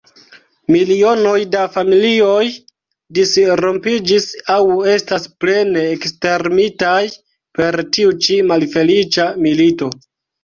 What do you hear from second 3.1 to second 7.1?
disrompiĝis aŭ estas plene ekstermitaj